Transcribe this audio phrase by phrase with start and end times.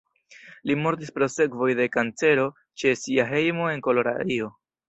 [0.69, 2.49] Li mortis pro sekvoj de kancero
[2.85, 4.53] ĉe sia hejmo en Koloradio.